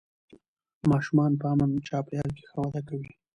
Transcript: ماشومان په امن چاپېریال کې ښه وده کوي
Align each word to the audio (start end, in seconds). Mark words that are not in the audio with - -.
ماشومان 0.91 1.31
په 1.39 1.45
امن 1.53 1.71
چاپېریال 1.87 2.29
کې 2.37 2.43
ښه 2.49 2.59
وده 2.63 2.81
کوي 2.87 3.11